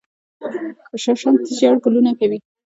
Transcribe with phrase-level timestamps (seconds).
[1.01, 2.39] شړشم ژیړ ګلونه کوي